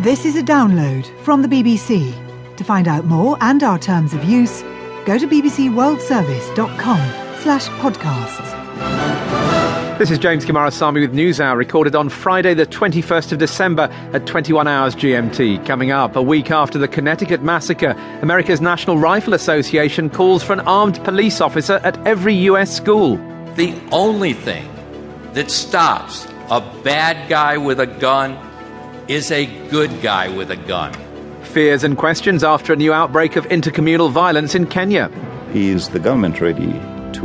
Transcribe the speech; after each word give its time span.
This 0.00 0.24
is 0.24 0.36
a 0.36 0.44
download 0.44 1.08
from 1.24 1.42
the 1.42 1.48
BBC. 1.48 2.14
To 2.56 2.62
find 2.62 2.86
out 2.86 3.06
more 3.06 3.36
and 3.40 3.60
our 3.64 3.80
terms 3.80 4.14
of 4.14 4.22
use, 4.22 4.62
go 5.04 5.18
to 5.18 5.26
bbcworldservice.com 5.26 7.40
slash 7.40 7.66
podcasts. 7.80 9.98
This 9.98 10.12
is 10.12 10.20
James 10.20 10.44
Coomarasamy 10.44 11.00
with 11.00 11.12
NewsHour, 11.12 11.56
recorded 11.56 11.96
on 11.96 12.10
Friday, 12.10 12.54
the 12.54 12.64
21st 12.64 13.32
of 13.32 13.38
December 13.38 13.88
at 14.12 14.24
21 14.24 14.68
hours 14.68 14.94
GMT. 14.94 15.66
Coming 15.66 15.90
up, 15.90 16.14
a 16.14 16.22
week 16.22 16.52
after 16.52 16.78
the 16.78 16.86
Connecticut 16.86 17.42
massacre, 17.42 17.96
America's 18.22 18.60
National 18.60 18.98
Rifle 18.98 19.34
Association 19.34 20.10
calls 20.10 20.44
for 20.44 20.52
an 20.52 20.60
armed 20.60 21.02
police 21.02 21.40
officer 21.40 21.80
at 21.82 21.98
every 22.06 22.34
U.S. 22.34 22.72
school. 22.72 23.16
The 23.56 23.74
only 23.90 24.32
thing 24.32 24.70
that 25.32 25.50
stops 25.50 26.24
a 26.50 26.60
bad 26.84 27.28
guy 27.28 27.58
with 27.58 27.80
a 27.80 27.88
gun 27.88 28.38
is 29.08 29.30
a 29.30 29.46
good 29.68 30.02
guy 30.02 30.28
with 30.28 30.50
a 30.50 30.56
gun. 30.56 30.92
Fears 31.42 31.82
and 31.82 31.96
questions 31.96 32.44
after 32.44 32.74
a 32.74 32.76
new 32.76 32.92
outbreak 32.92 33.36
of 33.36 33.46
intercommunal 33.46 34.10
violence 34.10 34.54
in 34.54 34.66
Kenya. 34.66 35.10
Is 35.54 35.88
the 35.88 35.98
government 35.98 36.42
ready 36.42 36.72
to 37.14 37.24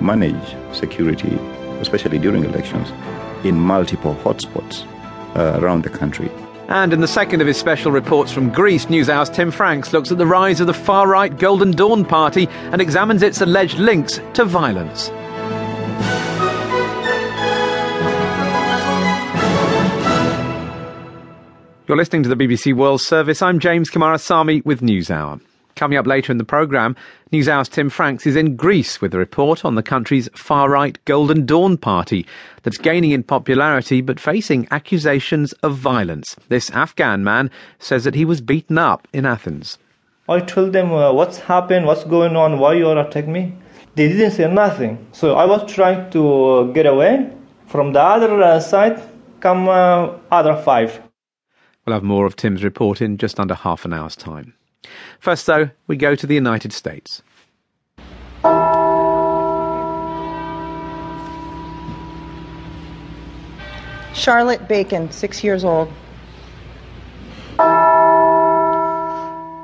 manage 0.00 0.56
security, 0.76 1.38
especially 1.80 2.18
during 2.18 2.44
elections, 2.44 2.90
in 3.44 3.60
multiple 3.60 4.16
hotspots 4.16 4.84
uh, 5.36 5.60
around 5.60 5.84
the 5.84 5.90
country? 5.90 6.28
And 6.66 6.92
in 6.92 7.00
the 7.00 7.08
second 7.08 7.40
of 7.40 7.46
his 7.46 7.56
special 7.56 7.92
reports 7.92 8.32
from 8.32 8.50
Greece, 8.50 8.86
NewsHour's 8.86 9.30
Tim 9.30 9.52
Franks 9.52 9.92
looks 9.92 10.10
at 10.10 10.18
the 10.18 10.26
rise 10.26 10.60
of 10.60 10.66
the 10.66 10.74
far 10.74 11.06
right 11.06 11.36
Golden 11.36 11.70
Dawn 11.70 12.04
Party 12.04 12.48
and 12.72 12.80
examines 12.80 13.22
its 13.22 13.40
alleged 13.40 13.78
links 13.78 14.20
to 14.34 14.44
violence. 14.44 15.10
You're 21.90 21.96
listening 21.96 22.22
to 22.22 22.28
the 22.28 22.36
BBC 22.36 22.72
World 22.72 23.00
Service. 23.00 23.42
I'm 23.42 23.58
James 23.58 23.90
Coomarasamy 23.90 24.64
with 24.64 24.80
NewsHour. 24.80 25.40
Coming 25.74 25.98
up 25.98 26.06
later 26.06 26.30
in 26.30 26.38
the 26.38 26.44
programme, 26.44 26.94
NewsHour's 27.32 27.68
Tim 27.68 27.90
Franks 27.90 28.28
is 28.28 28.36
in 28.36 28.54
Greece 28.54 29.00
with 29.00 29.12
a 29.12 29.18
report 29.18 29.64
on 29.64 29.74
the 29.74 29.82
country's 29.82 30.28
far-right 30.32 31.04
Golden 31.04 31.44
Dawn 31.44 31.76
Party 31.76 32.24
that's 32.62 32.78
gaining 32.78 33.10
in 33.10 33.24
popularity 33.24 34.02
but 34.02 34.20
facing 34.20 34.68
accusations 34.70 35.52
of 35.64 35.74
violence. 35.78 36.36
This 36.48 36.70
Afghan 36.70 37.24
man 37.24 37.50
says 37.80 38.04
that 38.04 38.14
he 38.14 38.24
was 38.24 38.40
beaten 38.40 38.78
up 38.78 39.08
in 39.12 39.26
Athens. 39.26 39.76
I 40.28 40.38
told 40.38 40.72
them 40.72 40.92
uh, 40.92 41.12
what's 41.12 41.38
happened, 41.38 41.86
what's 41.86 42.04
going 42.04 42.36
on, 42.36 42.60
why 42.60 42.74
you 42.74 42.86
are 42.86 43.04
attacking 43.04 43.32
me. 43.32 43.52
They 43.96 44.06
didn't 44.06 44.30
say 44.30 44.48
nothing. 44.48 45.04
So 45.10 45.34
I 45.34 45.44
was 45.44 45.68
trying 45.68 46.08
to 46.12 46.44
uh, 46.50 46.62
get 46.72 46.86
away. 46.86 47.32
From 47.66 47.92
the 47.92 48.00
other 48.00 48.40
uh, 48.40 48.60
side 48.60 49.02
come 49.40 49.68
uh, 49.68 50.10
other 50.30 50.54
five. 50.54 51.09
We'll 51.86 51.94
have 51.94 52.02
more 52.02 52.26
of 52.26 52.36
Tim's 52.36 52.62
report 52.62 53.00
in 53.00 53.16
just 53.16 53.40
under 53.40 53.54
half 53.54 53.84
an 53.84 53.92
hour's 53.92 54.16
time. 54.16 54.54
First, 55.18 55.46
though, 55.46 55.70
we 55.86 55.96
go 55.96 56.14
to 56.14 56.26
the 56.26 56.34
United 56.34 56.72
States. 56.72 57.22
Charlotte 64.14 64.68
Bacon, 64.68 65.10
six 65.10 65.42
years 65.42 65.64
old. 65.64 65.88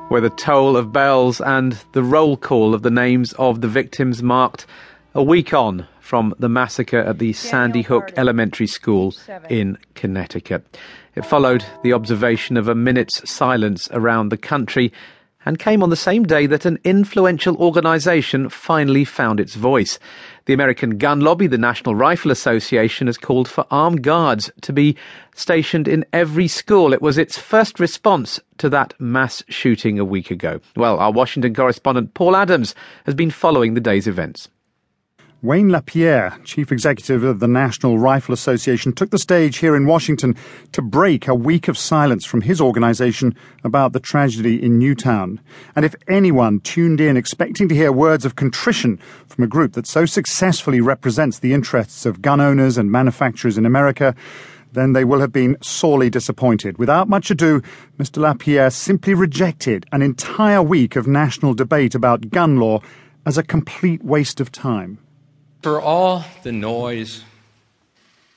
Where 0.09 0.21
the 0.21 0.33
toll 0.39 0.77
of 0.77 0.93
bells 0.93 1.41
and 1.41 1.73
the 1.93 2.03
roll 2.03 2.37
call 2.37 2.73
of 2.73 2.83
the 2.83 2.91
names 2.91 3.35
of 3.35 3.61
the 3.61 3.69
victims 3.69 4.23
marked 4.23 4.67
a 5.15 5.23
week 5.23 5.53
on 5.53 5.87
from 6.07 6.33
the 6.39 6.49
massacre 6.49 7.01
at 7.01 7.19
the 7.19 7.33
Sandy 7.33 7.83
Hook 7.83 8.13
Elementary 8.17 8.69
School 8.69 9.13
in 9.51 9.77
Connecticut. 9.97 10.79
It 11.17 11.27
followed 11.27 11.65
the 11.83 11.95
observation 11.95 12.57
of 12.57 12.69
a 12.69 12.77
minute's 12.77 13.29
silence 13.29 13.89
around 13.91 14.29
the 14.29 14.37
country 14.37 14.93
and 15.45 15.59
came 15.59 15.83
on 15.83 15.91
the 15.91 15.97
same 15.97 16.23
day 16.23 16.47
that 16.47 16.65
an 16.65 16.79
influential 16.85 17.57
organisation 17.57 18.49
finally 18.49 19.05
found 19.05 19.41
its 19.41 19.57
voice. 19.57 19.99
The 20.45 20.53
American 20.53 20.97
gun 20.97 21.23
lobby, 21.23 21.49
the 21.49 21.59
National 21.59 21.97
Rifle 21.97 22.31
Association, 22.31 23.09
has 23.09 23.19
called 23.19 23.49
for 23.49 23.67
armed 23.73 24.03
guards 24.03 24.49
to 24.61 24.73
be 24.73 24.97
stationed 25.35 25.89
in 25.89 26.05
every 26.13 26.47
school. 26.47 26.93
It 26.93 27.03
was 27.03 27.19
its 27.19 27.37
first 27.37 27.81
response 27.81 28.39
to 28.59 28.69
that 28.69 28.95
mass 29.01 29.43
shooting 29.49 29.99
a 29.99 30.05
week 30.05 30.31
ago. 30.31 30.61
Well, 30.77 31.01
our 31.01 31.11
Washington 31.11 31.53
correspondent 31.53 32.15
Paul 32.15 32.37
Adams 32.37 32.77
has 33.07 33.15
been 33.17 33.33
following 33.33 33.75
the 33.75 33.81
day's 33.81 34.07
events. 34.07 34.49
Wayne 35.43 35.69
LaPierre, 35.69 36.35
chief 36.45 36.73
executive 36.73 37.23
of 37.23 37.41
the 37.41 37.47
National 37.47 37.99
Rifle 37.99 38.33
Association, 38.33 38.95
took 38.95 39.11
the 39.11 39.19
stage 39.19 39.59
here 39.59 39.77
in 39.77 39.85
Washington 39.85 40.35
to 40.73 40.81
break 40.81 41.29
a 41.29 41.35
week 41.35 41.69
of 41.69 41.77
silence 41.77 42.25
from 42.25 42.41
his 42.41 42.59
organization 42.59 43.37
about 43.63 43.93
the 43.93 44.01
tragedy 44.01 44.61
in 44.61 44.79
Newtown. 44.79 45.39
And 45.77 45.85
if 45.85 45.95
anyone 46.09 46.61
tuned 46.61 47.03
in 47.03 47.19
expecting 47.19 47.69
to 47.69 47.75
hear 47.75 47.93
words 47.93 48.25
of 48.25 48.35
contrition 48.35 48.99
from 49.27 49.45
a 49.45 49.47
group 49.47 49.75
that 49.75 49.87
so 49.87 50.07
successfully 50.07 50.81
represents 50.81 51.39
the 51.39 51.53
interests 51.53 52.07
of 52.07 52.23
gun 52.23 52.41
owners 52.41 52.79
and 52.79 52.91
manufacturers 52.91 53.59
in 53.59 53.67
America, 53.67 54.15
then 54.73 54.95
they 54.95 55.05
will 55.05 55.21
have 55.21 55.33
been 55.33 55.59
sorely 55.61 56.09
disappointed. 56.09 56.79
Without 56.79 57.11
much 57.11 57.31
ado, 57.31 57.61
Mr. 57.99 58.23
LaPierre 58.23 58.71
simply 58.71 59.13
rejected 59.13 59.85
an 59.93 60.01
entire 60.01 60.63
week 60.63 60.97
of 60.97 61.07
national 61.07 61.53
debate 61.53 61.95
about 61.95 62.31
gun 62.31 62.57
law 62.57 62.81
as 63.27 63.37
a 63.37 63.43
complete 63.43 64.03
waste 64.03 64.41
of 64.41 64.51
time 64.51 64.99
for 65.63 65.81
all 65.81 66.25
the 66.43 66.53
noise 66.53 67.23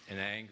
and 0.09 0.19
anger. 0.19 0.47